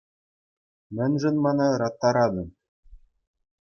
[0.95, 2.47] Мӗншӗн мана ыраттаратӑн?